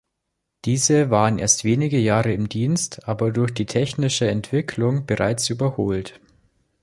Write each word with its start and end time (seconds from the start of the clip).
Diese 0.65 1.11
waren 1.11 1.37
erst 1.37 1.63
wenige 1.63 1.99
Jahre 1.99 2.31
in 2.33 2.49
Dienst, 2.49 3.07
aber 3.07 3.29
durch 3.29 3.53
die 3.53 3.67
technische 3.67 4.27
Entwicklung 4.27 5.05
bereits 5.05 5.47
überholt. 5.51 6.19